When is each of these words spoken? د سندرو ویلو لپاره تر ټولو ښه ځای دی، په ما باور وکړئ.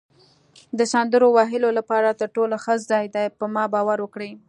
د 0.77 0.79
سندرو 0.93 1.27
ویلو 1.37 1.69
لپاره 1.79 2.17
تر 2.19 2.27
ټولو 2.35 2.55
ښه 2.63 2.73
ځای 2.91 3.05
دی، 3.15 3.25
په 3.39 3.45
ما 3.53 3.63
باور 3.73 3.97
وکړئ. 4.01 4.31